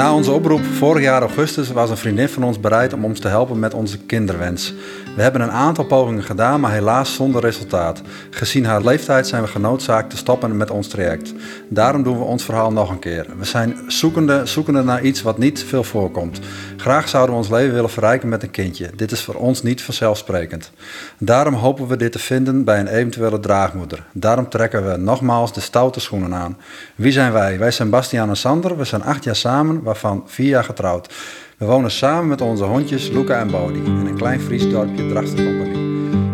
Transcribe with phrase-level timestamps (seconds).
[0.00, 3.28] Na onze oproep vorig jaar augustus was een vriendin van ons bereid om ons te
[3.28, 4.74] helpen met onze kinderwens.
[5.16, 8.02] We hebben een aantal pogingen gedaan, maar helaas zonder resultaat.
[8.30, 11.34] Gezien haar leeftijd zijn we genoodzaakt te stoppen met ons traject.
[11.68, 13.26] Daarom doen we ons verhaal nog een keer.
[13.38, 16.40] We zijn zoekende, zoekende naar iets wat niet veel voorkomt.
[16.76, 18.90] Graag zouden we ons leven willen verrijken met een kindje.
[18.96, 20.70] Dit is voor ons niet vanzelfsprekend.
[21.18, 24.04] Daarom hopen we dit te vinden bij een eventuele draagmoeder.
[24.12, 26.56] Daarom trekken we nogmaals de stoute schoenen aan.
[26.94, 27.58] Wie zijn wij?
[27.58, 28.76] Wij zijn Bastiaan en Sander.
[28.76, 31.14] We zijn acht jaar samen, waarvan vier jaar getrouwd.
[31.58, 35.88] We wonen samen met onze hondjes Luca en Bodie in een klein Fries dorpje Drachtercompagnie.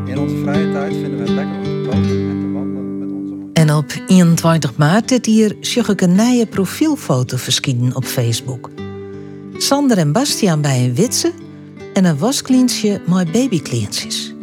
[0.06, 3.08] In onze vrije tijd vinden we het lekker om te koken en te wandelen met
[3.08, 3.64] onze hondjes.
[3.64, 8.70] En op 21 maart dit hier zag ik een nieuwe profielfoto verschijnen op Facebook.
[9.56, 11.32] Sander en Bastiaan bij een witse
[11.94, 14.34] en een waskleensje met babykleentjes.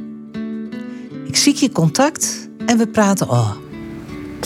[1.25, 3.53] Ik zie je contact en we praten al.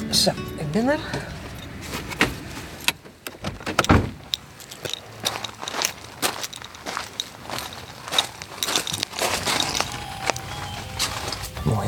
[0.10, 1.27] Zo, ik ben er.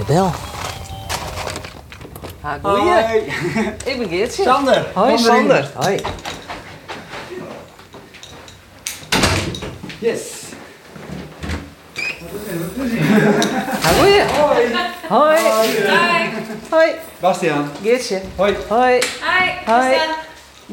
[0.09, 0.31] Bel.
[2.41, 3.25] Ha, goeie.
[3.85, 4.43] Ik ben Geertje.
[4.43, 4.87] Sander.
[4.93, 5.37] Hoi kom erin.
[5.37, 5.71] Sander.
[5.75, 5.99] Hoi.
[9.99, 10.21] Yes.
[13.81, 14.23] Ha, goeie.
[15.09, 15.37] Hoi.
[16.69, 16.91] Hoi.
[17.19, 17.69] Bastiaan.
[17.81, 18.21] Geertje.
[18.35, 18.55] Hoi.
[18.67, 18.99] Hoi.
[19.65, 19.97] Hoi.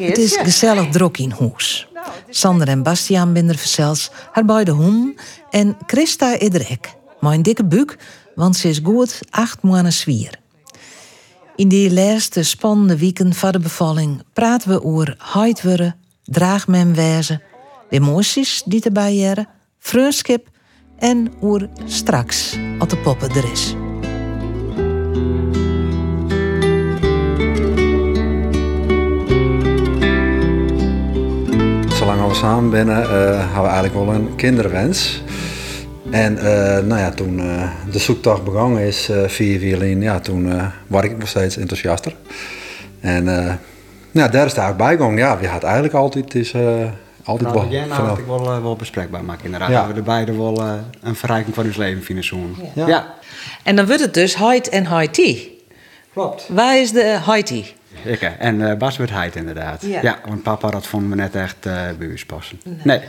[0.06, 1.88] Het is gezellig druk in huis.
[2.30, 5.14] Sander en Bastiaan er verzels, haar beide honden
[5.50, 6.36] en Christa.
[7.20, 7.96] Maar een dikke buik,
[8.36, 10.38] want ze is goed acht maanden zwier.
[11.56, 17.42] In die laatste spannende weken van de bevalling praten we over heidwurren, draagmemwezen,
[17.90, 20.48] de emoties die erbij jaren, vriendschap
[20.98, 23.74] en over straks, als de poppen er is.
[31.96, 35.22] Zolang we samen binnen, eh hebben we eigenlijk wel een kinderwens.
[36.10, 40.50] En eh, nou ja, toen eh, de zoektocht begonnen is eh via violin, ja, toen
[40.52, 42.14] eh word ik nog steeds enthousiaster.
[43.00, 43.54] En eh
[44.10, 45.16] ja, daar is het eigenlijk bijgegaan.
[45.16, 46.90] Ja, we had eigenlijk altijd, is, eh
[47.24, 49.68] altijd Nou, wel jij nou ik wel, eh, wel bespreekbaar maken inderdaad.
[49.68, 49.80] Ja.
[49.80, 50.62] Dat we er beide wel
[51.02, 52.56] een verrijking van ons leven vinden zoen.
[52.74, 52.86] Ja.
[52.86, 53.14] Ja.
[53.62, 55.60] En dan wordt het dus Haid en Haiti.
[56.12, 56.48] klopt.
[56.48, 57.74] Waar is de Haiti?
[58.04, 59.82] Ik, en eh, Bas werd heid inderdaad.
[59.82, 60.02] Ja.
[60.02, 60.18] Ja.
[60.28, 62.60] want papa dat vonden we net echt eh bij ons passen.
[62.82, 63.00] Nee.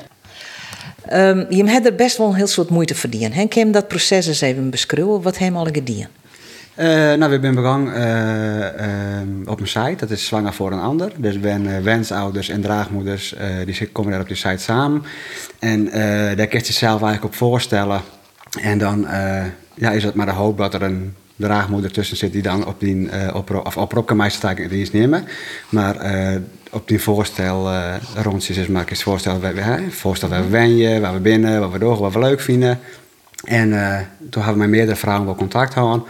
[1.08, 3.32] Ehm, je hebt er best wel een heel soort moeite verdienen.
[3.32, 3.46] Hè?
[3.46, 5.22] Kan je dat proces eens even beschrijven?
[5.22, 6.08] Wat hem al gedaan?
[6.78, 7.94] Eh, nou, we zijn begonnen
[8.76, 11.12] eh, op een site, dat is Zwanger voor een Ander.
[11.16, 13.36] Dus we zijn eh, wensouders en draagmoeders,
[13.66, 15.04] die komen daar op die site samen.
[15.60, 15.86] En
[16.36, 18.02] daar kun je jezelf eigenlijk op voorstellen.
[18.62, 19.08] En dan
[19.74, 22.80] ja, is het maar de hoop dat er een draagmoeder tussen zit die dan op
[22.80, 24.32] die eh oproep, of oproep kan mij
[24.92, 25.26] nemen.
[25.70, 26.36] Maar eh,
[26.72, 30.50] op die voorstel eh rondjes is maar eens voorstel, waar we, hè, voorstel waar we
[30.50, 32.80] wenjen, waar we binnen, wat we doen, wat we leuk vinden.
[33.44, 33.70] En
[34.30, 36.06] toen hadden we met meerdere vrouwen wel contact houden.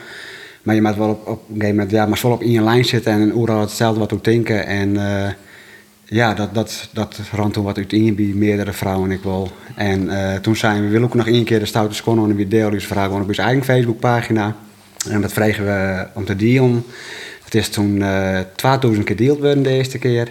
[0.63, 2.61] Maar je moet wel op, op een gegeven moment, ja, maar wel op in je
[2.61, 4.65] lijn zitten en overal hetzelfde wat denken.
[4.65, 4.97] En
[6.05, 9.51] ja, dat, dat, dat rand toen wat uiteen bij meerdere vrouwen ik wel.
[9.75, 10.09] En
[10.41, 12.87] toen zijn we, willen ook nog één keer de stoute schoenen en weer deel dus
[12.87, 14.55] vragen op onze eigen Facebookpagina.
[15.09, 16.85] En dat vregen we om te dealen.
[17.43, 20.29] Het is toen eh 2000 keer deeld worden de eerste keer.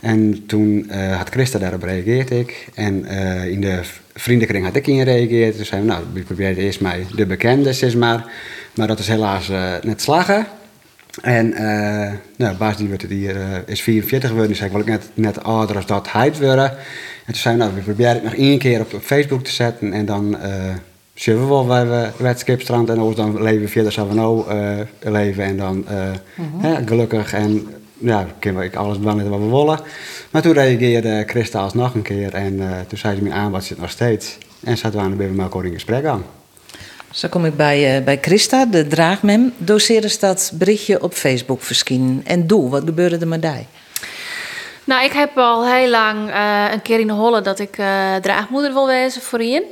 [0.00, 2.68] En toen eh, had Christa daarop gereageerd ik.
[2.74, 3.80] En eh, in de
[4.14, 5.56] vriendenkring had ik in gereageerd.
[5.56, 8.32] Dus zeiden we, nou, we proberen eerst mij de bekende, zeg maar.
[8.74, 9.50] Maar dat is helaas
[9.82, 10.46] net slagen.
[11.22, 11.48] En
[12.36, 14.56] nou, Baas die wordt het hier, is 44 geworden.
[14.56, 16.70] Zei, ik wil ik net, net ouder als dat hij worden.
[16.70, 16.76] En
[17.24, 19.92] toen zei we, nou, we proberen het nog één keer op, op Facebook te zetten.
[19.92, 20.36] En dan
[21.16, 22.88] zullen we wel waar we bij het Skipstrand.
[22.88, 25.44] En anders dan leven zoals we nou eh, leven.
[25.44, 26.10] En dan eh,
[26.58, 27.68] hè, gelukkig en
[27.98, 29.80] ja, kunnen we alles doen wat we willen.
[30.30, 32.34] Maar toen reageerde Christa alsnog een keer.
[32.34, 34.38] En eh, toen zei ze me aan, wat zit nog steeds.
[34.64, 36.24] En zaten we aan de bij elkaar in gesprek aan.
[37.16, 39.52] Zo kom ik bij, eh, bij Christa, de draagmem.
[39.56, 42.22] Doseerde ze dat berichtje op Facebook verschijnen.
[42.24, 43.66] En doe, wat gebeurde er met die?
[44.84, 48.14] Nou, ik heb al heel lang eh, een keer in de holle dat ik eh,
[48.14, 49.62] draagmoeder wil wezen voor Ian.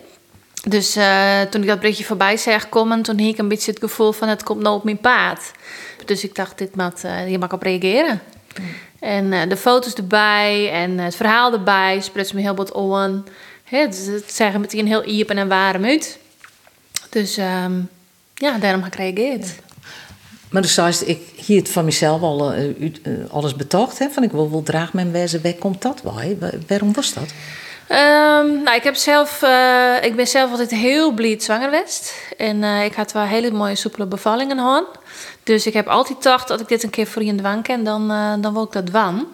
[0.69, 3.81] Dus eh, toen ik dat berichtje voorbij zag komen, toen had ik een beetje het
[3.81, 5.51] gevoel van het komt nou op mijn paard.
[6.05, 8.21] Dus ik dacht, dit mag, eh, hier mag ik op reageren.
[9.01, 13.25] En eh, de foto's erbij en het verhaal erbij spreekt me heel wat on.
[13.65, 16.19] Het, het zeggen meteen heel iepen en warm uit.
[17.11, 17.73] Dus ehm,
[18.35, 19.47] ja, daarom heb ik gereageerd.
[20.51, 22.55] Maar dus zei ze, ik hier het van mezelf al
[23.31, 23.99] alles betoogd.
[23.99, 25.43] Hè, van ik wil wel draagmem wezen.
[25.43, 26.37] Waar komt dat bij?
[26.41, 27.33] Wa- Waarom was dat?
[27.87, 32.15] Ehm, nou, ik, heb zelf, eh, ik ben zelf altijd heel blij zwanger geweest.
[32.37, 34.85] En eh, ik had wel hele mooie soepele bevallingen gehad.
[35.43, 38.11] Dus ik heb altijd gedacht dat ik dit een keer voor je wang ken, dan,
[38.11, 39.27] uh, dan wil ik dat doen.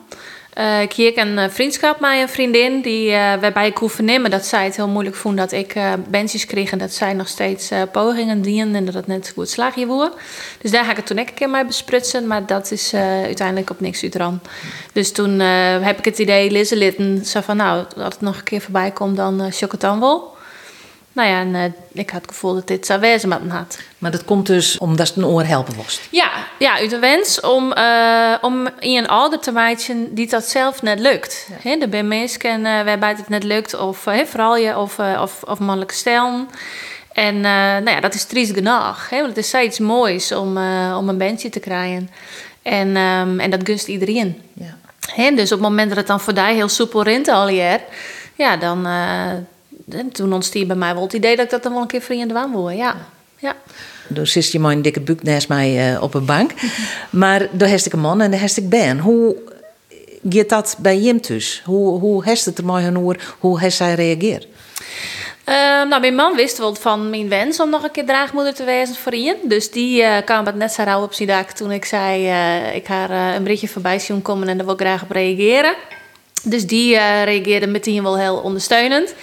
[0.58, 4.46] Uh, ik hier een vriendschap met een vriendin die, uh, waarbij ik hoef vernemen dat
[4.46, 7.70] zij het heel moeilijk vond dat ik uh, bandjes kreeg en dat zij nog steeds
[7.92, 10.16] pogingen dienen en dat het net goed slaagje wordt.
[10.60, 13.80] Dus daar ga ik het toen een keer mee besprutsen, maar dat is uiteindelijk op
[13.80, 14.40] niks uitran.
[14.92, 18.44] Dus toen heb ik het idee, Lizzie Litten, zo van nou, als het nog een
[18.44, 20.29] keer voorbij komt, dan uh, het dan wel.
[21.12, 23.78] Nou ja, en uh, ik had het gevoel dat dit zou wezen met me had.
[23.98, 26.00] Maar dat komt dus omdat het een oor helpen was?
[26.10, 30.44] Ja, ja uit de wens om, uh, om in een ouder te wijzen die dat
[30.44, 31.46] zelf net lukt.
[31.48, 31.70] Ja.
[31.70, 35.42] He, er zijn mensen uh, waarbij het net lukt, of he, vooral je, of, of,
[35.42, 36.46] of mannelijke stijl.
[37.12, 39.08] En nou ja, dat is triest genoeg.
[39.10, 40.48] Want het is zoiets moois om,
[40.96, 42.10] om een bandje te krijgen.
[42.62, 44.42] En, um, en dat gunst iedereen.
[44.52, 44.76] Ja.
[45.14, 47.80] He, dus op het moment dat het dan voor die heel soepel rint al jaar,
[48.34, 48.86] ja, dan
[49.94, 52.00] en toen ontstond bij mij wel het idee dat ik dat dan wel een keer
[52.00, 52.70] vrienden aan wil.
[52.70, 52.96] Ja.
[53.38, 53.56] ja.
[54.08, 56.50] Dus zit je maar een dikke buk naast mij uh, op een bank.
[57.10, 58.98] maar daar heb ik een man en daar heb ik Ben.
[58.98, 59.36] Hoe
[60.28, 61.62] gaat dat bij hem dus?
[61.64, 63.14] Hoe, hoe heeft het er mooi genoeg?
[63.38, 64.46] Hoe heeft zij reageerd?
[65.46, 65.56] Uh,
[65.88, 68.94] nou, mijn man wist wel van mijn wens om nog een keer draagmoeder te wezen
[68.94, 69.36] voor Ian.
[69.42, 72.24] Dus die uh, kwam het net zo rauw op zijn dak toen ik zei...
[72.24, 75.74] Uh, ik ga een berichtje voorbij zien komen en daar wil ik graag op reageren.
[76.42, 79.14] Dus die reageerde meteen wel heel ondersteunend.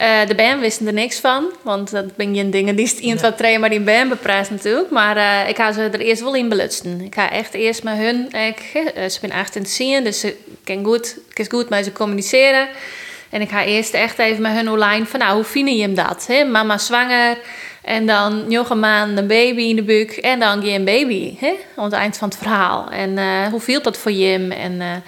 [0.00, 3.36] Uh, de band wisten er niks van, want dat ben je dingen die iemand wat
[3.36, 4.90] trainen, maar die band beprijst natuurlijk.
[4.90, 7.00] Maar uh, ik ga ze er eerst wel in belutsen.
[7.00, 10.36] Ik ga echt eerst met hun, ik, uh, ze zijn 18 te zien, dus ze
[10.64, 12.68] kan goed, kan goed met ze communiceren.
[13.30, 15.94] En ik ga eerst echt even met hun online van, nou, hoe vind je hem
[15.94, 16.26] dat?
[16.26, 16.44] Hè?
[16.44, 17.38] Mama zwanger
[17.82, 21.54] en dan nog een maand een baby in de buik en dan geen baby, hè?
[21.76, 22.90] aan het eind van het verhaal.
[22.90, 23.18] En
[23.50, 24.48] hoe viel dat voor je?
[24.48, 25.02] En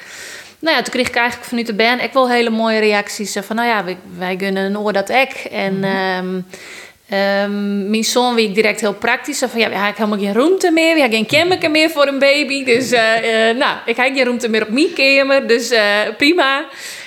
[0.61, 3.37] nou ja, toen kreeg ik eigenlijk vanuit de band ik wel hele mooie reacties.
[3.41, 5.33] Van nou ja, wij, wij gunnen een oor dat ek.
[5.51, 6.45] En mm -hmm.
[7.19, 9.39] um, mijn zoon wie ik direct heel praktisch.
[9.39, 10.95] Van ja, we hebben helemaal geen ruimte meer.
[10.95, 12.65] We hebben geen kamer meer voor een baby.
[12.65, 15.47] Dus uh, uh, nou, ik heb geen ruimte meer op mijn kamer.
[15.47, 15.81] Dus uh,
[16.17, 16.67] prima.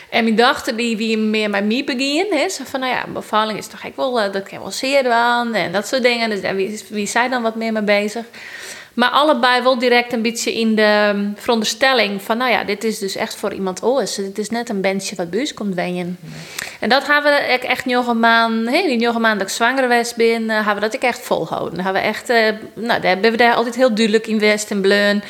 [0.10, 2.38] En mijn dochter die wie meer met mij beginnen.
[2.38, 5.54] Hè, zo van, nou ja, bevalling is toch echt wel, dat kan wel zeer aan.
[5.54, 6.30] En dat soort dingen.
[6.30, 8.26] Dus wie, wie zijn dan wat meer mee bezig?
[8.94, 13.00] Maar allebei wel direct een beetje in de um, veronderstelling van, nou ja, dit is
[13.00, 14.16] dus echt voor iemand anders.
[14.16, 16.18] Dit is net een bandje wat buis komt wenjen.
[16.80, 19.88] En dat hebben we echt nog een maand, hey, die een maand dat ik zwanger
[19.88, 21.76] was ben, hebben we dat ik echt volhouden.
[21.76, 22.38] Dan hebben we echt, uh,
[22.74, 25.24] nou, daar hebben we daar altijd heel duidelijk in West en Bleun.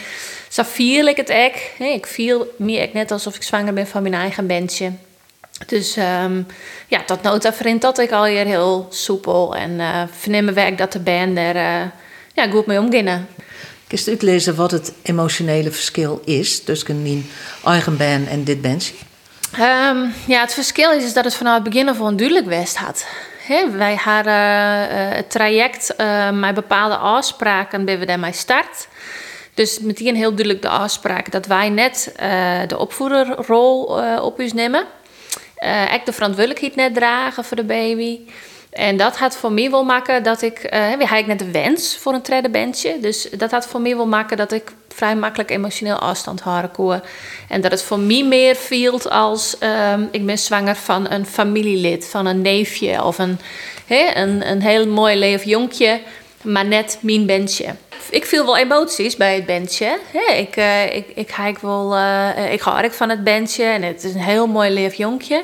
[0.49, 1.79] Zo viel ik het echt.
[1.79, 4.91] Ik viel meer net alsof ik zwanger ben van mijn eigen bandje.
[5.67, 6.47] Dus um,
[6.87, 10.99] ja, tot nota vriend dat ik alweer heel soepel en uh, vernemen werk dat de
[10.99, 11.81] band er uh,
[12.33, 13.27] ja, goed mee omgingen.
[13.87, 17.29] Kun je uitlezen wat het emotionele verschil is tussen een
[17.65, 18.93] eigen band en dit bandje?
[19.59, 23.05] Um, ja, het verschil is, is dat het vanaf het begin al duidelijk west had.
[23.41, 28.87] He, wij hadden uh, het traject uh, met bepaalde afspraken bij we daarmee start.
[29.53, 33.83] Dus meteen heel duidelijk de afspraak dat wij net uh, de opvoederrol
[34.21, 34.83] op ons nemen.
[35.93, 38.19] ik de verantwoordelijkheid net dragen voor de baby.
[38.71, 40.73] En dat had voor mij wel maken dat ik...
[40.73, 42.99] Uh, we had net een wens voor een tweede bandje.
[42.99, 47.01] Dus dat had voor mij wel maken dat ik vrij makkelijk emotioneel afstand houden kon.
[47.49, 49.55] En dat het voor mij meer viel als...
[49.93, 53.03] Um, ik ben zwanger van een familielid, van een neefje...
[53.03, 53.39] of een,
[53.87, 56.01] een, een heel mooi leef jonkje,
[56.41, 57.75] maar net mijn bandje.
[58.09, 59.99] Ik viel wel emoties bij het bandje.
[60.35, 64.03] Ik, uh, ik, ik, ik, wel, uh, ik hou erg van het bandje en het
[64.03, 65.43] is een heel mooi leef jonkje...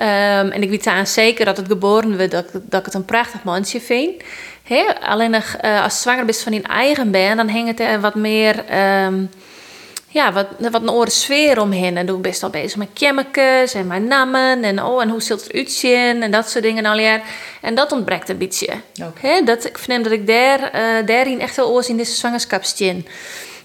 [0.00, 3.04] Um, en ik weet aan zeker dat het geboren wordt, dat, dat ik het een
[3.04, 4.22] prachtig mandje vind.
[4.62, 8.14] He, alleen nog, uh, als zwanger bent van je eigen band, dan hangt er wat
[8.14, 8.64] meer...
[9.04, 9.30] Um,
[10.12, 11.96] ja, wat, wat een andere sfeer omheen.
[11.96, 14.64] En toen best al bezig met chemicals en mijn namen.
[14.64, 17.22] En, oh, en hoe zult het uitzien en dat soort dingen al jaar.
[17.60, 18.68] En dat ontbreekt een beetje.
[19.02, 19.44] Okay.
[19.44, 23.02] dat, ik vind dat ik daar, uh, daarin echt wel oors in deze zwangerschapstje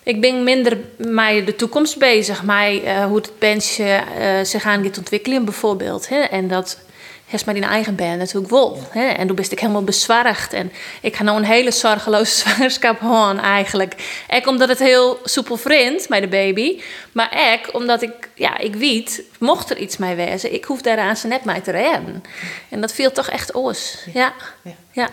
[0.07, 3.83] ik ben minder met de toekomst bezig, met uh, hoe het bandje
[4.19, 6.09] uh, zich aan gaat ontwikkelen bijvoorbeeld.
[6.09, 6.19] Hè?
[6.19, 6.79] En dat
[7.25, 8.79] heeft maar in eigen band natuurlijk wel.
[8.89, 9.07] Hè?
[9.07, 10.53] En toen ben ik helemaal bezwaard.
[10.53, 10.71] En
[11.01, 14.23] ik ga nou een hele zorgeloze zwangerschap houden eigenlijk.
[14.29, 16.81] Ook omdat het heel soepel vriend met de baby.
[17.11, 20.99] Maar ook omdat ik, ja, ik weet, mocht er iets mee wezen, ik hoef daar
[20.99, 22.23] aan ze net mee te redden.
[22.69, 23.97] En dat viel toch echt oos.
[24.13, 24.33] Ja.
[24.61, 24.73] ja.
[24.91, 25.09] ja.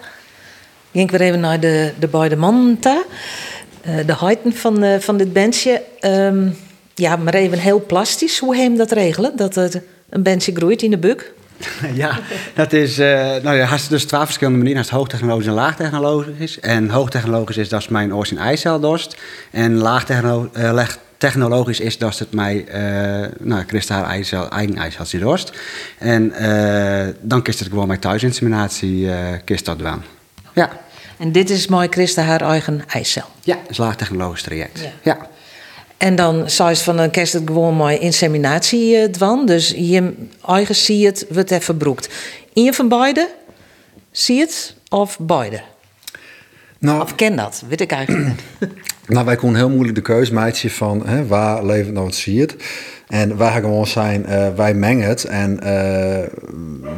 [0.91, 2.79] Ik weer even naar de, de beide mannen.
[3.85, 5.83] Eh, de heiten van, uh, van dit bandje.
[6.01, 6.57] Um,
[6.95, 8.39] ja, maar even heel plastisch.
[8.39, 9.37] Hoe heem dat regelen?
[9.37, 11.33] Dat het een bandje groeit in de buk?
[11.93, 12.19] ja,
[12.55, 12.99] dat is.
[12.99, 13.07] Uh,
[13.43, 14.83] nou ja, hast dus twaalf verschillende manieren.
[14.83, 16.61] Hast hoogtechnologisch en laagtechnologisch.
[16.61, 19.17] En hoogtechnologisch is dat is mijn oors in eiceldorst.
[19.51, 25.53] En laagtechnologisch technologisch is dat het mij, uh, nou, Christa haar eigen, eigen ze dorst.
[25.99, 26.33] En
[27.21, 29.15] dan kist het gewoon met thuisinseminatie uh,
[29.45, 30.03] kist dat doen.
[30.53, 30.71] Ja.
[31.19, 33.25] En dit is mooi Christa haar eigen ijscel?
[33.43, 34.81] Ja, een laagtechnologisch traject.
[34.81, 34.91] Ja.
[35.03, 35.29] ja.
[35.97, 39.47] En dan zou je van dan kerst het gewoon mooi inseminatie uh, dwan.
[39.47, 42.09] Dus je eigen zie het, wordt even broekt.
[42.53, 43.29] In je van beide?
[44.11, 45.61] Zie het of beide?
[46.79, 47.63] Nou, of ken dat?
[47.69, 48.43] Weet ik eigenlijk niet.
[49.07, 52.57] Nou, wij konden heel moeilijk de keuze maken van hè, waar levert nou het ziet.
[53.15, 55.25] En wij gaan gewoon zijn, uh, wij mengen het.
[55.25, 55.69] En uh,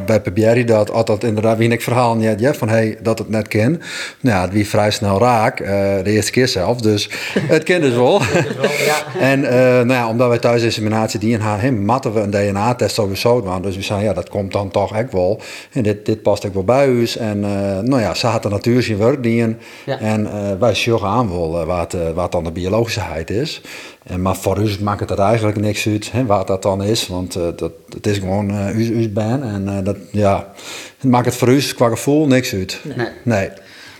[0.07, 3.49] bij Pebieri dat altijd inderdaad, wie ik verhaal net ja, van hey, dat het net
[3.49, 3.83] ken.
[4.21, 5.69] Nou ja, wie vrij snel raak, uh,
[6.03, 6.81] de eerste keer zelf.
[6.81, 7.11] Dus
[7.55, 8.21] het kent dus wel.
[9.21, 12.95] en nou ja, omdat wij thuis inseminatie die in haar hem matten we een DNA-test
[12.95, 13.63] sowieso waren.
[13.63, 15.41] Dus we zeiden, ja, dat komt dan toch echt wel.
[15.73, 17.17] En dit, dit past ook wel bij ons.
[17.17, 17.41] En
[17.85, 19.99] nou ja, ze had de natuur zijn werk die ja.
[19.99, 23.63] En wij zorgen aan wel wat, wat dan de biologischeheid is.
[24.07, 27.07] En, maar voor u maakt het er eigenlijk niks uit hè, wat dat dan is.
[27.07, 29.43] Want uh, dat, het is gewoon uh, uw, uw baan.
[29.43, 30.53] En uh, dat, ja,
[30.99, 32.81] het maakt het voor u qua gevoel niks uit.
[32.97, 33.09] Nee.
[33.23, 33.49] nee.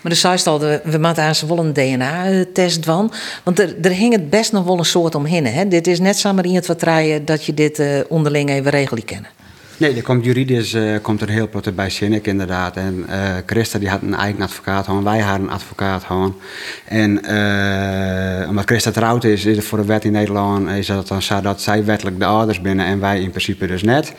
[0.01, 3.13] Maar de zei al, we maken aan ze wel een DNA-test van.
[3.45, 5.47] Want er, er hing het best nog wel een soort omheen.
[5.47, 5.69] Hè?
[5.69, 9.31] Dit is net samen in het vertrouwen dat je dit onderling even regelen kennen.
[9.79, 12.77] Nee, er komt juridisch uh, komt er heel veel bij Sinnek inderdaad.
[12.77, 16.37] En uh, Christa die had een eigen advocaat gewoon, wij hadden een advocaat gewoon.
[16.85, 21.09] En uh, omdat Christa trouwd is, is het voor de wet in Nederland is dat
[21.09, 24.13] dan zo dat zij wettelijk de ouders binnen en wij in principe dus net.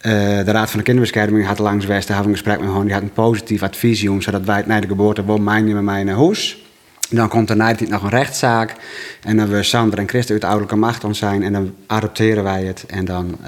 [0.00, 3.12] de Raad van de Kinderbescherming had langs West een gesprek met gewoon, die had een
[3.12, 3.62] positief
[4.08, 6.64] om, zodat wij na de geboorte wel mijn met mij naar huis.
[7.10, 8.74] Dan komt er na nog een rechtszaak.
[9.22, 11.42] En dan we Sander en Christa uit ouderlijke macht ons zijn.
[11.42, 12.84] En dan adopteren wij het.
[12.86, 13.38] En dan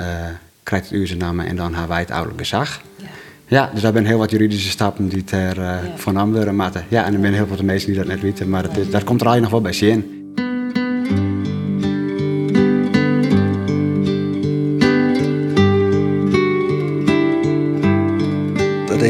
[0.64, 2.80] krijgt het namen en dan hebben wij het ouderlijk gezag.
[2.96, 3.06] Ja.
[3.46, 6.56] ja, dus daar zijn heel wat juridische stappen die er uh, van worden.
[6.56, 8.90] Maar ja, en er zijn heel veel mensen die dat net weten, maar het is,
[8.90, 10.23] daar komt er eigenlijk nog wel bij zin.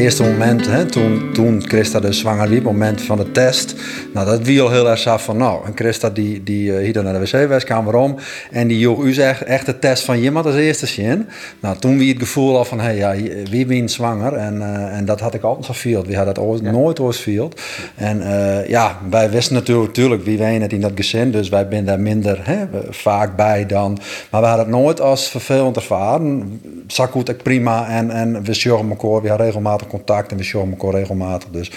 [0.04, 3.74] Eerste moment, hè, toen, toen Christa de zwanger liep, moment van de test.
[4.14, 7.02] Nou, dat wie al heel erg af van, nou, en Christa die, die uh, hier
[7.02, 8.16] naar de wc-kamer om.
[8.50, 11.28] En die joeg u zegt echt de test van iemand als eerste zien.
[11.60, 13.14] Nou, toen wie het gevoel al van, hé, hey, ja,
[13.50, 14.32] wie ben zwanger?
[14.32, 16.04] En, uh, en dat had ik altijd veel.
[16.04, 17.50] We hadden dat ooit, nooit ooit veel.
[17.94, 21.30] En uh, ja, wij wisten natuurlijk, natuurlijk wie wij het in dat gezin.
[21.30, 23.98] Dus wij zijn daar minder hè, vaak bij dan.
[24.30, 26.60] Maar we hadden het nooit als vervelend ervaren.
[26.86, 27.88] Zak goed, prima.
[27.88, 31.48] En, en we zorgen elkaar, we hadden regelmatig contact en we showen elkaar regelmatig.
[31.50, 31.70] Dus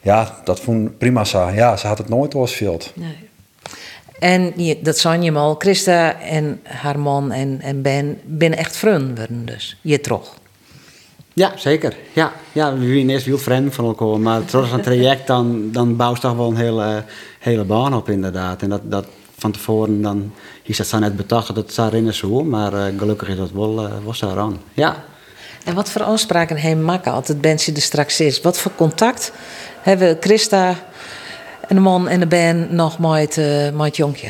[0.00, 1.50] ja, dat vond prima zo.
[1.50, 2.92] Ja, ze had het nooit doorgespeeld.
[2.94, 3.30] Nee.
[4.18, 4.52] En
[4.82, 9.76] dat zijn je al, Christa en haar man en, en Ben binnen echt vrienden dus.
[9.80, 10.34] Je toch?
[11.32, 11.96] Ja, zeker.
[12.12, 15.96] Ja, ja we zijn eerst heel vrienden van elkaar, maar trots een traject dan, dan
[15.96, 17.04] bouwt toch wel een hele,
[17.38, 18.62] hele baan op inderdaad.
[18.62, 19.06] En dat, dat
[19.38, 22.98] van tevoren dan, is dat zo net bedacht dat het zou in zo, maar uh,
[22.98, 24.60] gelukkig is dat wel, uh, was daar aan.
[24.74, 25.04] Ja.
[25.64, 28.40] En wat voor afspraken heeft maken als het bandje er straks is?
[28.40, 29.32] Wat voor contact
[29.80, 30.76] hebben Christa
[31.68, 34.28] en de man en de band nog met, uh, met Jonkje?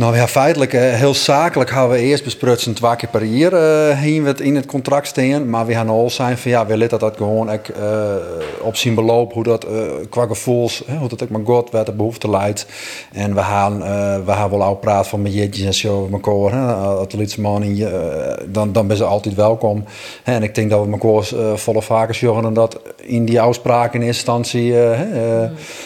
[0.00, 4.36] Nou ja, feitelijk, eh, heel zakelijk hebben we eerst besprutsen twee keer per jaar uh,
[4.36, 5.50] in het contract staan.
[5.50, 8.14] Maar we gaan al zijn van ja, we willen dat dat gewoon ik, uh,
[8.60, 9.80] op zien beloop, hoe dat uh,
[10.10, 12.66] qua gevoels, hoe dat ik mijn god werd de behoefte leidt.
[13.12, 13.78] En we gaan,
[14.24, 16.74] we gaan wel al praten van mijn jetjes en zo met elkaar.
[16.74, 19.84] Als man in je, dan, dan ben ze altijd welkom.
[20.24, 24.74] En ik denk dat we elkaar volle vaker zorgen dat in die afspraken in instantie.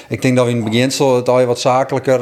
[0.09, 2.21] Ik denk dat we in het beginsel het al wat zakelijker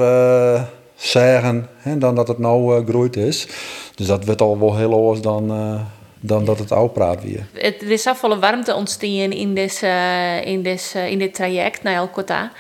[1.03, 3.47] zeggen hè, dan dat het nou uh, groeit is.
[3.95, 5.81] Dus dat wordt al wel heel anders dan, uh,
[6.21, 7.47] dan dat het oud praat weer.
[7.53, 11.95] Het, er is volle warmte ontstaan in, dit, uh, in, dit, in dit traject naar
[11.95, 12.53] El Kota.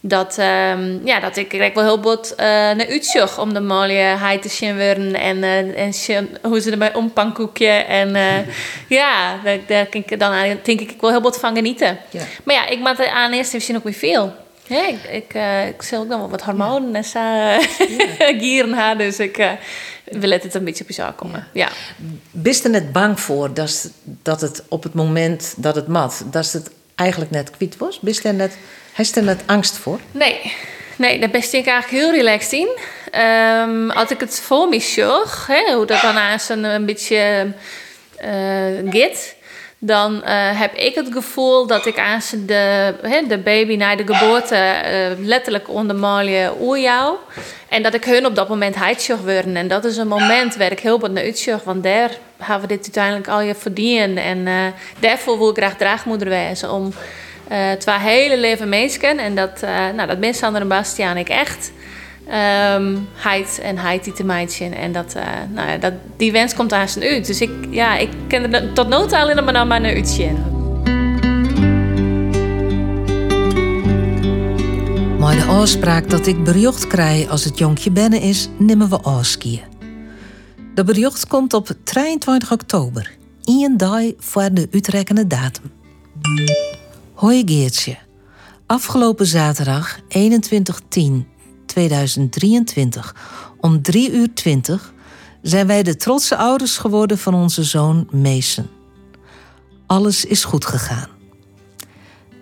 [0.00, 4.48] Dat, um, ja, dat ik, ik wel heel bot naar uitzocht om de mooie te
[4.48, 5.42] zien worden en,
[5.74, 7.68] en hoe ze erbij ompankoekje.
[7.68, 8.08] En
[9.00, 9.88] ja, daar, daar
[10.18, 11.98] dan denk ik wel heel bot van genieten.
[12.10, 12.22] Ja.
[12.44, 14.32] Maar ja, ik maak aan eerste misschien ook weer veel.
[14.68, 17.20] Ja, ik, ik, uh, ik ook nog wel wat hormonen en zo
[18.40, 19.50] gieren haar, dus ik uh,
[20.04, 21.46] wil het een beetje op je komen.
[21.52, 21.68] Ja.
[22.30, 26.52] Bist er net bang voor dat, dat het op het moment dat het mat, dat
[26.52, 28.00] het eigenlijk net kwiet was?
[28.00, 28.58] Bist er net,
[28.92, 30.00] heeft er net angst voor?
[30.10, 30.52] Nee,
[30.96, 32.68] nee daar ben ik eigenlijk heel relaxed in.
[33.20, 36.16] Um, als ik het voor me zag, hoe dat dan
[36.48, 37.52] een, een beetje
[38.24, 39.36] uh, git
[39.78, 40.20] dan uh,
[40.60, 42.94] heb ik het gevoel dat ik aan de,
[43.28, 47.16] de baby na de geboorte uh, letterlijk ondermalje jou.
[47.68, 49.56] En dat ik hun op dat moment heidjog worden.
[49.56, 51.64] En dat is een moment waar ik heel wat naar.
[51.64, 54.16] Want daar hebben we dit uiteindelijk al je verdienen.
[54.16, 54.66] En uh,
[54.98, 56.72] daarvoor wil ik graag draagmoeder wezen.
[56.72, 56.92] Om
[57.78, 59.18] twee hele leven meesken.
[59.18, 59.60] En dat,
[59.94, 61.72] nou, dat ben Sander en Bastiaan ik echt.
[62.28, 63.08] Um,
[63.60, 64.78] en heid die te.
[64.78, 65.22] En dat, uh,
[65.54, 67.26] nou ja, dat, die wens komt aan zijn uit.
[67.26, 70.32] Dus ik, ja, ik ken er tot nood alleen maar naar mijn uitje.
[75.18, 79.62] Maar de afspraak dat ik bericht krijg als het jonkje binnen is, nemen we afskiën.
[80.74, 85.70] De bericht komt op 23 oktober, één dag voor de uitrekkende datum.
[87.14, 87.96] Hoi Geertje.
[88.66, 89.98] Afgelopen zaterdag
[91.74, 91.76] 21-10-2023
[93.60, 94.92] om 3 uur 20
[95.42, 98.68] zijn wij de trotse ouders geworden van onze zoon Mason.
[99.86, 101.08] Alles is goed gegaan.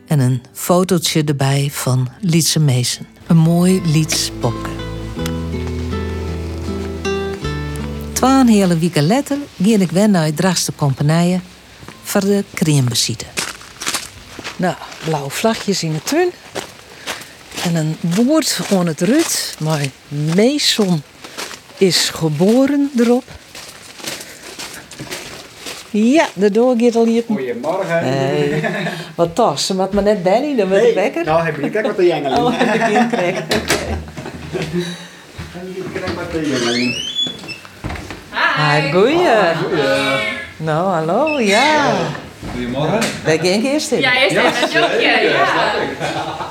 [0.07, 3.07] En een fotootje erbij van Lietse Mason.
[3.27, 4.71] Een mooi Liets popke.
[8.13, 11.41] Twaalf hele weken later ging ik weer naar Drachtste Compagnie
[12.03, 13.25] voor de creambesite.
[14.57, 16.31] Nou, blauwe vlagjes in de tuin.
[17.67, 19.57] En een woord aan het rut.
[19.59, 19.81] Maar
[20.37, 21.03] Mason
[21.77, 23.25] is geboren erop.
[25.91, 27.23] Ja, de door gaat al hier.
[27.27, 27.99] Goedemorgen.
[27.99, 28.71] Hey,
[29.15, 31.25] wat tas, ze moet me net belly, dan wordt het lekker.
[31.25, 32.39] Nou heb je kijk wat de jengelen.
[32.39, 33.47] Oh, heb ik in krijg.
[35.93, 36.95] Kijk wat de jengelen.
[38.57, 39.29] Hi, goeie.
[40.57, 41.93] Nou, hallo, ja.
[42.53, 43.01] Goedemorgen.
[43.25, 44.01] Wij gaan eerst in.
[44.01, 45.21] Ja, eerst even een jokje.
[45.23, 46.46] Ja.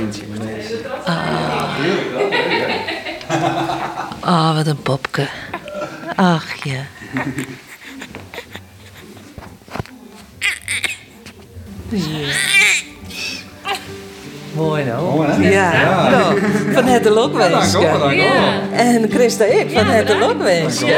[0.00, 0.64] Meneer.
[4.20, 5.28] Ah, wat een popke.
[6.16, 6.80] Ach ja.
[11.88, 12.34] Ja.
[14.54, 15.16] Mooi nou.
[15.16, 15.50] Mooi?
[15.50, 16.10] Ja, Ja.
[16.10, 16.38] nou,
[16.72, 18.24] van het de lok Dank u wel, dank u wel.
[18.24, 18.60] Ja.
[18.72, 20.34] En Christa ik, van Ja, het de bedankt.
[20.36, 20.80] lok wens.
[20.80, 20.96] Ja,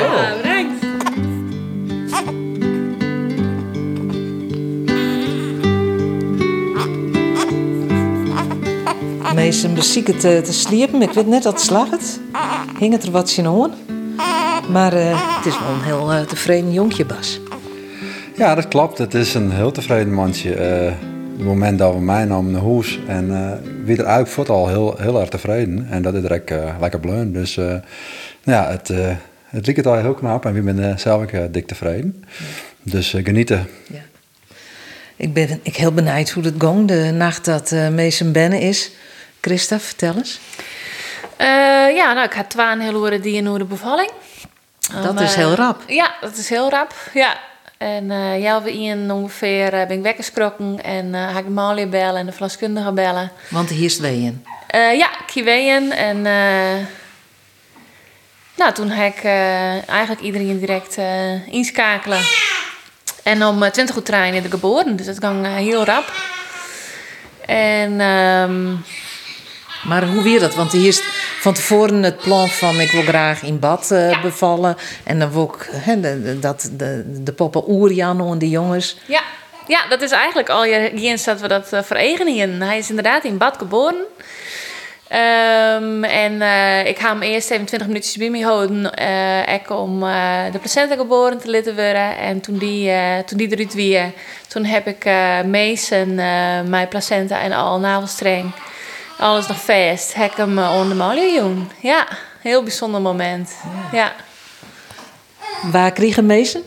[9.38, 9.62] bedankt.
[9.62, 11.02] Meestal bezieken te, te sliepen.
[11.02, 12.21] Ik weet net dat het slag het.
[12.78, 13.73] Hing het er wat zien aan.
[14.71, 17.40] Maar eh, het is wel een heel eh, tevreden jonkje, Bas.
[18.37, 18.99] Ja, dat klopt.
[18.99, 20.54] Het is een heel tevreden mandje.
[20.54, 20.92] Eh,
[21.37, 23.52] het moment dat we mij namen naar huis en eh
[23.85, 25.86] wie er eigenlijk voort al heel, heel erg tevreden.
[25.91, 27.32] En dat is direct lekker bleun.
[27.32, 27.75] Dus eh,
[28.43, 28.91] ja, het,
[29.45, 32.25] het liep het al heel knap en we zijn eh, zelf ook dik tevreden.
[32.82, 33.67] Dus genieten.
[33.86, 34.00] Ja.
[35.17, 38.91] Ik ben ik heel benieuwd hoe het ging de nacht dat uh, Mason binnen is.
[39.40, 40.38] Christa, vertel eens.
[41.36, 41.46] Eh,
[41.96, 44.10] ja, nou, ik had een hele uren die in de bevalling.
[45.02, 45.82] Dat Om, is eh, heel rap.
[45.86, 46.94] Ja, dat is heel rap.
[47.14, 47.36] Ja.
[47.78, 51.44] En eh ja, we in ongeveer eh, ben ik wekker geschrokken en eh ga ik
[51.44, 53.30] de Malie bellen en de verloskundige bellen.
[53.50, 54.44] Want hier is tweeën.
[54.66, 56.86] Eh, ja, Kiweeën en eh,
[58.56, 62.20] nou, toen heb ik eh, eigenlijk iedereen direct eh, inschakelen.
[63.22, 66.12] En om eh, 20 uur trein in de geboren, dus dat ging eh, heel rap.
[67.46, 68.74] En ehm,
[69.84, 70.54] Maar hoe weer dat?
[70.54, 71.00] Want is
[71.41, 74.21] van tevoren het plan van ik wil graag in bad eh, Ja.
[74.21, 74.76] bevallen.
[75.04, 75.71] En dan wil ik
[76.02, 78.97] de, dat de, de poppen Oerian en de jongens.
[79.06, 79.23] Ja,
[79.67, 82.62] ja, dat is eigenlijk al eens dat we dat uh, verenigen.
[82.62, 84.04] Hij is inderdaad in bad geboren.
[85.08, 88.95] Ehm, en eh, ik ga hem eerst even 20 minuutjes bij me houden.
[89.47, 90.00] ek om
[90.52, 92.17] de placenta geboren te laten worden.
[92.19, 92.93] En toen die,
[93.25, 94.12] toen die eruit weer,
[94.49, 95.04] toen heb ik
[95.47, 98.52] Mason, eh, mijn placenta en al navelstreng.
[99.19, 99.57] Alles nog
[100.31, 101.71] ik hem uh, onder de molie doen.
[101.81, 102.07] Ja,
[102.41, 103.57] heel bijzonder moment.
[103.93, 104.13] Ja.
[105.73, 106.63] Waar kregen Mason?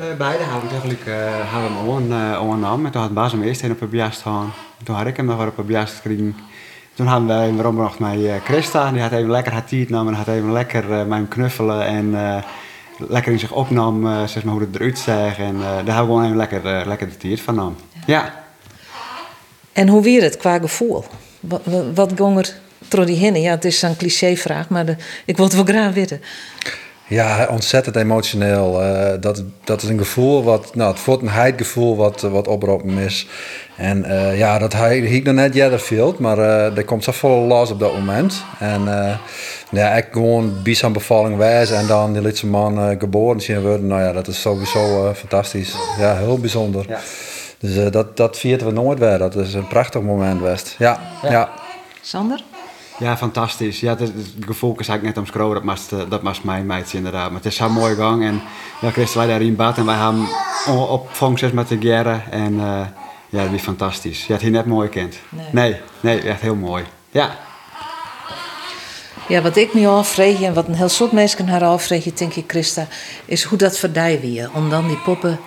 [0.00, 2.08] Uh, beide hadden eigenlijk uh, hadden hem on,
[2.60, 2.84] uh.
[2.84, 4.52] En toen had Bas hem eerst in op een biast gaan.
[4.84, 6.36] Toen had ik hem nog weer op een biast gekregen.
[6.94, 8.90] Toen hadden wij hem erom nog met uh, Christa.
[8.90, 10.12] Die had even lekker haar tijd genomen.
[10.12, 11.86] En had even lekker uh, met hem knuffelen.
[11.86, 12.42] En uh,
[13.08, 15.38] lekker in zich opnam, uh, zeg maar, hoe het eruit zag.
[15.38, 17.76] En uh, daar hebben we gewoon even lekker, uh, lekker de tijd van nam.
[17.92, 18.02] Ja.
[18.06, 18.44] ja.
[19.72, 21.04] En hoe weer het qua gevoel?
[21.48, 21.60] Wat,
[21.94, 22.54] wat ging er
[22.88, 23.40] door die hinnen?
[23.40, 26.20] Ja, het is een clichévraag, maar de, ik wil het wel graag weten.
[27.06, 28.82] Ja, ontzettend emotioneel.
[28.82, 33.26] Uh, dat, dat is een gevoel wat, nou, het voorteenheid gevoel wat, wat oproepen is.
[33.76, 37.12] En uh, ja, dat hij ik nog net jeder veel, maar uh, er komt zo
[37.12, 38.44] vol los op dat moment.
[38.58, 38.82] En
[39.70, 43.86] ja, ik gewoon bij zijn bevalling wijs en dan die lietse man geboren zien worden.
[43.86, 45.74] Nou ja, dat is sowieso fantastisch.
[45.98, 46.84] Ja, heel bijzonder.
[46.88, 47.00] Ja.
[47.64, 49.18] Dus dat, dat vierden we nooit weer.
[49.18, 50.74] Dat is een prachtig moment best.
[50.78, 51.30] Ja, ja.
[51.30, 51.52] ja.
[52.00, 52.42] Sander?
[52.98, 53.80] Ja, fantastisch.
[53.80, 57.26] Ja, het, het, gevoel is eigenlijk net omschreven, dat was, dat was mijn meidje inderdaad.
[57.26, 58.42] Maar het is zo'n mooie gang en
[58.80, 60.26] ja, Christen wij daar in bad en wij hebben
[60.88, 61.08] op
[61.52, 62.80] met de geren en uh,
[63.28, 64.26] ja, dat is fantastisch.
[64.26, 65.16] Je had hier net mooi kent.
[65.28, 65.46] Nee.
[65.52, 66.84] nee, nee, echt heel mooi.
[67.10, 67.36] Ja.
[69.28, 72.44] Ja, wat ik me afvreeg en wat een heel soort mensen haar afvregen, denk ik,
[72.46, 72.86] Christa,
[73.24, 74.50] is hoe dat verdij weer.
[74.54, 75.38] Om dan die poppen,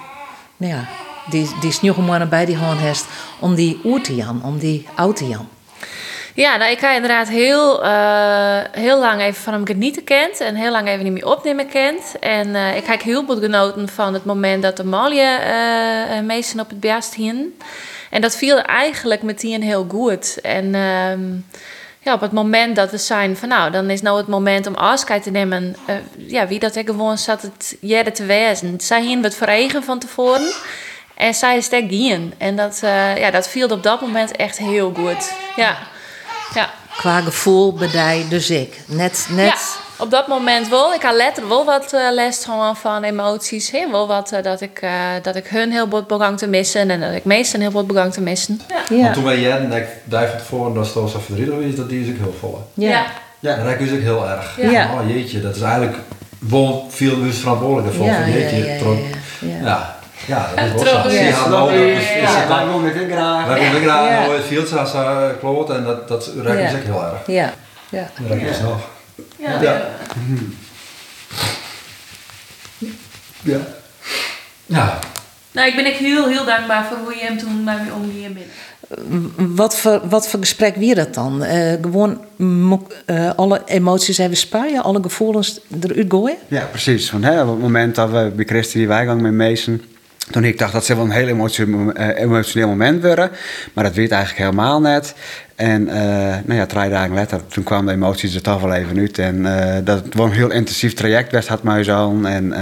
[0.58, 0.88] nou ja,
[1.30, 2.96] die, die sneeuwgemoenen bij die gewoon
[3.40, 5.48] om die oer te jan, om die oud te jan.
[6.38, 10.56] Ja, nou, ik heb inderdaad heel, uh, heel lang even van hem genieten kent en
[10.56, 12.20] heel lang even niet meer opnemen kent.
[12.20, 15.40] En uh, ik heb heel goed genoten van het moment dat de malje
[16.12, 17.58] uh, meesten op het best hingen.
[18.10, 20.42] En dat viel eigenlijk meteen heel goed.
[20.42, 21.22] En ehm,
[22.00, 24.76] ja, op het moment dat we zijn van nou, dan is nou het moment om
[24.76, 25.76] afscheid te nemen.
[26.18, 28.80] ja, wie dat ik gewoon zat het jaren te wezen.
[28.80, 30.54] Zij hingen het verregen van tevoren.
[31.18, 31.84] En zij is daar
[32.38, 32.80] En dat,
[33.16, 35.34] ja, dat viel op dat moment echt heel goed.
[35.56, 35.78] Ja.
[36.54, 36.70] Ja.
[36.98, 38.82] Qua gevoel bedij dus ik.
[38.86, 39.46] Net, net...
[39.46, 40.94] Ja, op dat moment wel.
[40.94, 43.72] Ik had letterlijk wel wat uh, les gewoon van emoties.
[43.72, 46.90] Heel wel wat uh, dat, ik, uh, dat ik hun heel wat begang te missen.
[46.90, 48.62] En dat ik meesten heel wat begang te missen.
[48.68, 48.96] Ja.
[48.96, 49.02] ja.
[49.02, 52.04] Want toen bij jij en ik daar van tevoren dat zo verdrietig is, dat die
[52.04, 52.68] is ook heel vol.
[52.74, 52.90] Ja.
[52.90, 53.06] ja.
[53.40, 53.64] Ja.
[53.64, 54.58] Dat is ook heel erg.
[54.62, 54.94] Ja.
[54.94, 55.98] Oh jeetje, dat is eigenlijk
[56.40, 58.06] wel veel bewust verantwoordelijk voor.
[58.06, 58.74] Ja, jeetje, ja,
[59.40, 59.97] ja, ja.
[60.26, 61.50] Ja, dat is wel zo.
[61.50, 63.48] Wonen in graag.
[63.48, 64.92] Wij wonen graag, het viel zoals
[65.40, 66.78] kloot en dat, dat ruikt ja.
[66.78, 67.28] heel erg.
[67.28, 67.54] Ja.
[67.90, 68.10] Ja.
[68.20, 68.64] Dat ruikt ja.
[68.64, 68.90] nog.
[69.38, 69.62] Ja.
[69.62, 69.82] Ja.
[73.44, 73.60] ja.
[74.66, 75.00] ja.
[75.52, 78.34] Nou, ik ben echt heel, heel dankbaar voor hoe je hem toen bij me omging
[78.34, 79.56] binnen.
[79.56, 81.44] Wat voor, wat voor gesprek weer dat dan?
[81.44, 86.38] Uh, gewoon uh, alle emoties even sparen, alle gevoelens eruit gooien?
[86.48, 87.12] Ja, precies.
[87.12, 89.82] Want, hè, op het moment dat we bij Christy die wijgang met Meesen
[90.32, 91.28] toen ik dacht dat ze wel een heel
[91.94, 93.32] eh, emotioneel moment worden.
[93.74, 95.16] Maar dat werd eigenlijk helemaal net.
[95.56, 95.94] En uh,
[96.46, 99.20] nou ja, drie dagen later, toen kwamen de emoties er toch wel even uit.
[99.20, 102.24] En uh, dat was een heel intensief traject was, had mij zo.
[102.24, 102.54] En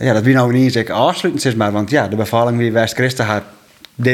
[0.00, 2.94] ja, dat wie nou niet eens afsluitend is, maar want ja, de bevalling wie West
[2.94, 3.42] Christen had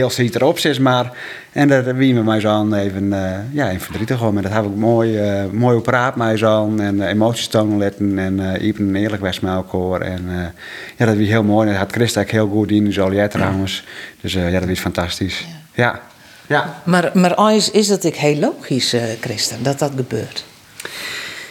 [0.09, 1.13] ziet erop, is maar.
[1.53, 4.37] En dat wie met mij zo even, uh, ja, in verdrietig gewoon.
[4.37, 6.75] En dat heb ik mooi, uh, mooi op praat mij zo.
[6.77, 8.19] En uh, emoties tonen letten.
[8.19, 10.01] En uh, even eerlijk was met elkaar.
[10.01, 10.53] En
[10.97, 11.67] ja, dat was heel mooi.
[11.67, 13.85] En dat had Christa heel goed in, Joliet trouwens.
[14.21, 15.47] Dus ja, dat was fantastisch.
[15.75, 16.01] Ja.
[16.47, 16.83] ja.
[16.85, 20.45] Maar, maar is, is dat ik heel logisch, Christa, dat dat gebeurt?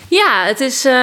[0.10, 0.94] Ja, het, is, uh,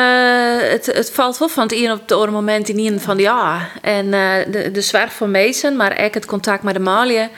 [0.58, 3.68] het, het valt wel van het een op het moment in een van ja.
[3.80, 7.28] En uh, de, de zwerf van Meesen, maar ook het contact met de Malië.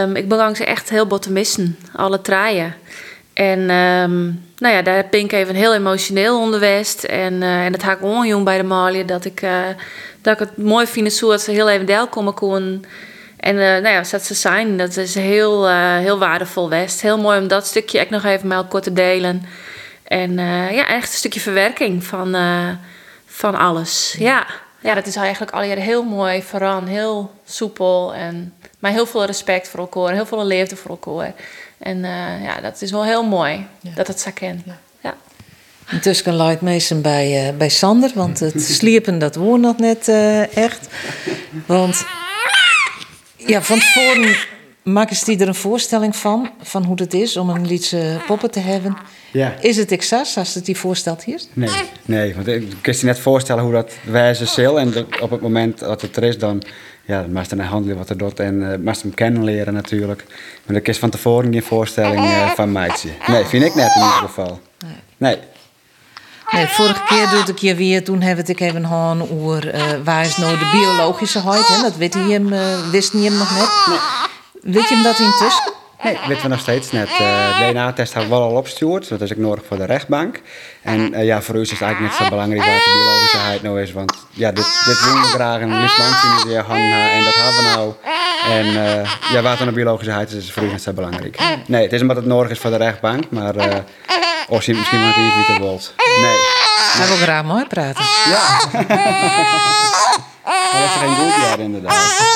[0.00, 2.74] Um, ik begang ze echt heel bot te missen, alle traaien.
[3.32, 7.04] En um, nou ja, daar ben ik even heel emotioneel onderwest.
[7.04, 9.46] En, uh, en dat haak onjong bij de Malië, dat ik,
[10.22, 12.84] dat ik het mooi vind dat ze heel even deel komen kon.
[13.36, 17.00] En nou ja, dat ze zijn, dat is heel, heel waardevol west.
[17.00, 19.44] Heel mooi om dat stukje echt nog even met elkaar te delen.
[20.12, 22.68] En uh, ja, echt een stukje verwerking van, uh,
[23.26, 24.14] van alles.
[24.18, 24.46] Ja.
[24.80, 29.24] ja, dat is eigenlijk al jaren heel mooi vooral Heel soepel en maar heel veel
[29.24, 30.12] respect voor elkaar.
[30.12, 31.34] Heel veel liefde voor elkaar.
[31.78, 33.90] En uh, ja, dat is wel heel mooi ja.
[33.94, 34.62] dat het zo kan.
[34.64, 34.78] Ja.
[35.00, 35.14] ja.
[35.90, 40.56] Intussen luidt meestal bij, uh, bij Sander, want het sliepen dat woont nog net uh,
[40.56, 40.86] echt.
[41.66, 42.04] Want
[43.36, 44.36] ja, van tevoren
[44.82, 48.60] maken ze er een voorstelling van, van hoe het is om een liedje poppen te
[48.60, 48.96] hebben.
[49.32, 49.54] Ja.
[49.60, 51.40] Is het exact als het die voorstelt hier?
[51.52, 51.70] Nee,
[52.04, 54.80] nee want ik kan je net voorstellen hoe dat wijze zal.
[54.80, 56.62] En op het moment dat het er is, dan
[57.04, 58.40] ja, dan je naar handelen wat er doet.
[58.40, 60.24] En uh, moest hem kennen leren natuurlijk.
[60.64, 63.08] Maar dat is van tevoren niet een voorstelling uh, van meidje.
[63.26, 64.60] Nee, vind ik net in ieder geval.
[64.78, 64.92] Nee.
[65.16, 65.38] nee.
[66.50, 69.82] Nee, vorige keer doe ik je weer, toen hebben we het even gehad over uh,
[70.04, 71.66] waar is nou de biologische huid.
[71.66, 71.82] Hè?
[71.82, 73.86] Dat weet hij hem, uh, wist hij hem nog net.
[73.88, 73.98] Nee.
[74.62, 75.72] Weet je hem dat intussen?
[76.02, 77.08] Nee, weten we nog steeds net.
[77.08, 79.08] Uh, de DNA-test hebben we wel al opgestuurd.
[79.08, 80.40] Dat is ik nodig voor de rechtbank.
[80.82, 83.82] En uh, ja, voor u is het eigenlijk net zo belangrijk wat de biologische nou
[83.82, 83.92] is.
[83.92, 87.10] Want ja, dit, dit willen we graag liefdankje weer hangen.
[87.10, 87.92] En dat hebben we nou.
[88.50, 91.38] En uh, ja, wat dan de biologische is, is voor u net zo belangrijk.
[91.66, 93.30] Nee, het is omdat het nodig is voor de rechtbank.
[93.30, 93.74] Maar uh,
[94.48, 95.94] of je misschien wat iets niet wilt.
[96.22, 96.36] Nee.
[96.92, 98.04] Hij wil graag mooi praten.
[98.04, 98.60] Ja.
[100.72, 102.31] dat is geen goed jaar inderdaad.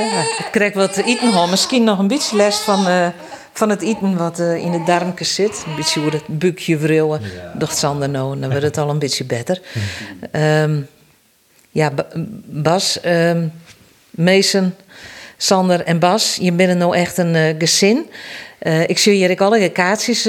[0.00, 3.06] Ja, ik krijg wat eten Misschien nog een beetje les van, uh,
[3.52, 5.64] van het eten wat uh, in de darmkes zit.
[5.66, 7.20] Een beetje hoe het bukje vrouwen.
[7.22, 7.52] Ja.
[7.58, 9.60] Dacht Sander nou, dan wordt het al een beetje beter.
[10.32, 10.88] Um,
[11.80, 11.92] ja,
[12.46, 13.52] Bas, um,
[14.10, 14.74] Mason,
[15.36, 18.10] Sander en Bas, je bent nou echt een uh, gezin.
[18.86, 20.24] Ik zie hier alle kaartjes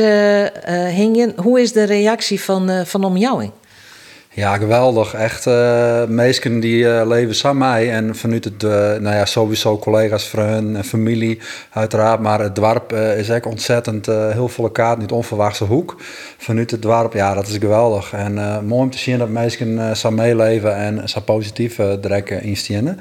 [0.89, 1.33] hingen.
[1.35, 3.51] Hoe is de reactie van, van omjouwing?
[4.35, 5.13] Ja, geweldig.
[5.13, 7.91] Echt, uh, mensen die uh, leven samen mij.
[7.91, 12.19] En vanuit het, uh, nou ja, sowieso collega's, vrienden en familie uiteraard.
[12.19, 15.95] Maar het dorp is echt ontzettend heel volle kaart, niet onverwachte hoek.
[16.37, 18.13] Vanuit het dorp, ja, dat is geweldig.
[18.13, 18.33] En
[18.65, 22.99] mooi om te zien dat mensen samen meeleven en zo positief direct instenen.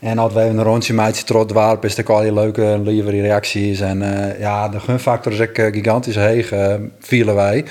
[0.00, 3.80] En als we een rondje maatje trots waren, is er al die leuke, lieve reacties.
[3.80, 6.52] En uh, ja, de gunfactor is ook gigantisch heeg,
[6.98, 7.64] vielen wij.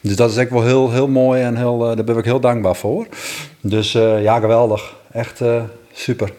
[0.00, 2.76] Dus dat is echt wel heel, heel mooi en heel, daar ben ik heel dankbaar
[2.76, 3.06] voor.
[3.60, 4.94] Dus ja, geweldig.
[5.12, 6.32] echt eh, super.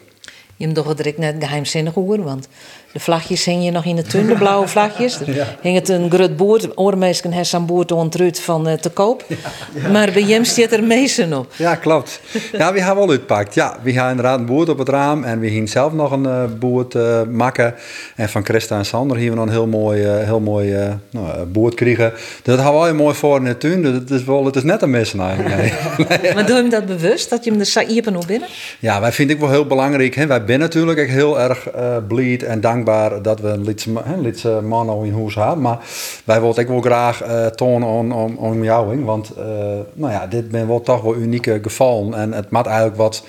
[0.55, 2.47] Je hebt toch direct net geheimzinnig hoor, want
[2.93, 5.19] de vlagjes hing je nog in de tuin, de blauwe vlagjes.
[5.23, 7.91] Er hing het een groot boord, oormeesken heeft zo'n boord
[8.39, 9.25] van uh, te koop.
[9.91, 11.53] Maar bij hem staat er meesen op.
[11.55, 12.19] Ja, klopt.
[12.51, 13.53] Ja, we hebben wel uitpakt.
[13.53, 16.23] Ja, we gaan inderdaad een boord op het raam en we gingen zelf nog een
[16.23, 17.75] uh, boord uh, maken.
[18.15, 21.73] En van Christa en Sander hier we nog een heel mooi, heel mooi nou, boord
[21.73, 22.13] kregen.
[22.43, 23.81] Dat hebben we wel mooi voor in de tuin.
[23.81, 25.55] Dus het is, wel, het is net een missen eigenlijk.
[25.55, 26.33] nee.
[26.33, 28.47] Maar doe je hem dat bewust, dat je hem de saïpen op binnen?
[28.79, 30.15] Ja, wij vinden het wel heel belangrijk.
[30.15, 30.27] Hè.
[30.27, 31.67] Wij zijn natuurlijk echt heel erg
[32.07, 32.82] bleed en dankbaar
[33.21, 35.61] dat we een lidse, man al in huis hebben.
[35.61, 35.79] Maar
[36.25, 39.03] wij willen ik wel graag uh, tonen om, om, om jou.
[39.03, 39.45] Want uh,
[39.93, 42.13] nou ja, dit ben wel toch wel unieke gevallen.
[42.13, 43.23] En het moet eigenlijk wat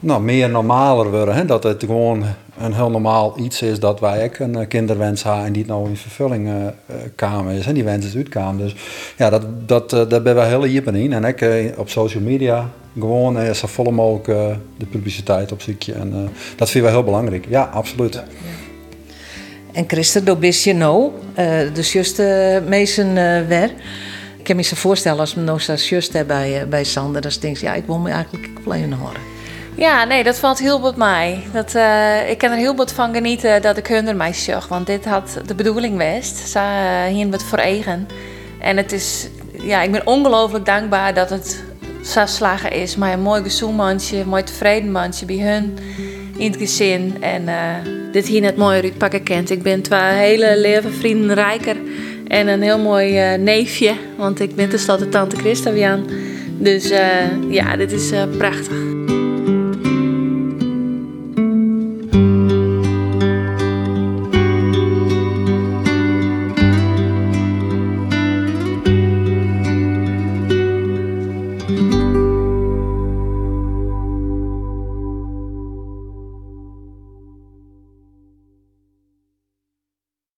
[0.00, 1.34] nou, meer normaler worden.
[1.34, 1.44] Hè?
[1.44, 2.24] Dat het gewoon
[2.58, 5.96] een heel normaal iets is dat wij ook een kinderwens hebben en die nou in
[5.96, 7.66] vervulling uh, is.
[7.66, 8.58] En die wens is uitkwamen.
[8.62, 8.74] Dus
[9.16, 11.12] ja, dat, dat, daar ben we heel hier in.
[11.12, 15.92] En ik op social media gewoon uh, zo volle mogelijk de publiciteit op zoekje.
[15.92, 17.46] En dat vinden we heel belangrijk.
[17.48, 18.22] Ja, absoluut.
[19.72, 22.18] En Christen, dat bist je nou, uh, dus juist
[22.66, 23.70] meesten uh, wer.
[24.38, 27.56] Ik kan me zo voorstellen als nog zo juist hebben bij, bij Sander, dan denk
[27.56, 29.20] je, ja, ik wil me eigenlijk alleen horen.
[29.76, 31.42] Ja, nee, dat valt heel goed mij.
[31.52, 31.74] Dat,
[32.28, 34.68] ik kan er heel goed van genieten dat ik hun er mij zag.
[34.68, 36.36] Want dit had de bedoeling geweest.
[36.36, 36.60] Ze
[37.10, 38.08] hier wat voor eigen.
[38.60, 39.28] En het is,
[39.62, 41.62] ja, ik ben ongelooflijk dankbaar dat het
[42.04, 42.96] zo slagen is.
[42.96, 45.78] Maar een mooi een mooi tevreden mandje bij hun
[46.42, 47.16] in het gezin.
[47.20, 47.76] En uh,
[48.12, 49.50] dit hier net mooi Ruud pakken kent.
[49.50, 51.76] Ik ben twee hele leven vrienden rijker.
[52.26, 53.92] En een heel mooi uh, neefje.
[54.16, 55.98] Want ik ben tenslotte tante Christa.
[56.58, 56.98] Dus uh,
[57.50, 59.21] ja, dit is prachtig.